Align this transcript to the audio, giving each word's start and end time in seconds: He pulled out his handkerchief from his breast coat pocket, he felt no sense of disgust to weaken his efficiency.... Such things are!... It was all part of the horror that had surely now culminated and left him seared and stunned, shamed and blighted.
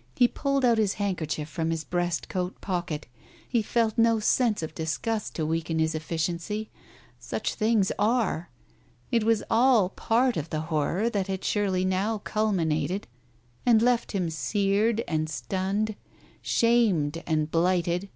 He 0.20 0.28
pulled 0.28 0.64
out 0.64 0.78
his 0.78 0.92
handkerchief 0.92 1.48
from 1.48 1.70
his 1.72 1.82
breast 1.82 2.28
coat 2.28 2.60
pocket, 2.60 3.08
he 3.48 3.62
felt 3.62 3.98
no 3.98 4.20
sense 4.20 4.62
of 4.62 4.76
disgust 4.76 5.34
to 5.34 5.44
weaken 5.44 5.80
his 5.80 5.92
efficiency.... 5.96 6.70
Such 7.18 7.54
things 7.56 7.90
are!... 7.98 8.48
It 9.10 9.24
was 9.24 9.42
all 9.50 9.88
part 9.88 10.36
of 10.36 10.50
the 10.50 10.60
horror 10.70 11.10
that 11.10 11.26
had 11.26 11.42
surely 11.42 11.84
now 11.84 12.18
culminated 12.18 13.08
and 13.66 13.82
left 13.82 14.12
him 14.12 14.30
seared 14.30 15.02
and 15.08 15.28
stunned, 15.28 15.96
shamed 16.42 17.20
and 17.26 17.50
blighted. 17.50 18.08